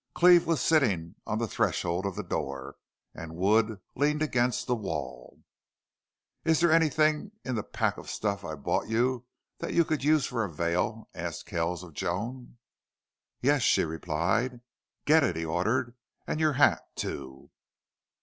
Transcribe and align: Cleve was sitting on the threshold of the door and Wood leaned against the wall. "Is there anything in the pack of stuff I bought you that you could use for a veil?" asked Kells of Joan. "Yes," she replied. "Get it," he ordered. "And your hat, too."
Cleve 0.15 0.47
was 0.47 0.61
sitting 0.61 1.13
on 1.27 1.37
the 1.37 1.47
threshold 1.47 2.07
of 2.07 2.15
the 2.15 2.23
door 2.23 2.75
and 3.13 3.35
Wood 3.35 3.79
leaned 3.93 4.23
against 4.23 4.65
the 4.65 4.73
wall. 4.73 5.43
"Is 6.43 6.59
there 6.59 6.71
anything 6.71 7.33
in 7.45 7.53
the 7.53 7.61
pack 7.61 7.97
of 7.99 8.09
stuff 8.09 8.43
I 8.43 8.55
bought 8.55 8.87
you 8.89 9.25
that 9.59 9.75
you 9.75 9.85
could 9.85 10.03
use 10.03 10.25
for 10.25 10.43
a 10.43 10.49
veil?" 10.51 11.07
asked 11.13 11.45
Kells 11.45 11.83
of 11.83 11.93
Joan. 11.93 12.57
"Yes," 13.41 13.61
she 13.61 13.83
replied. 13.83 14.61
"Get 15.05 15.23
it," 15.23 15.35
he 15.35 15.45
ordered. 15.45 15.95
"And 16.25 16.39
your 16.39 16.53
hat, 16.53 16.81
too." 16.95 17.51